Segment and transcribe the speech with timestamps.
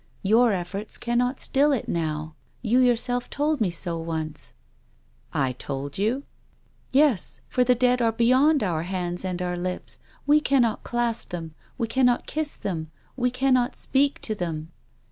[0.23, 2.33] Your efforts cannot still it now.
[2.63, 4.53] You yourself told me so once.""
[5.47, 6.23] I told you?""
[6.91, 9.99] Yes— for the dead are beyond our hands and our lips.
[10.25, 11.53] We cannot clasp them.
[11.77, 12.89] We cannot kiss them.
[13.15, 14.71] We cannot speak to them."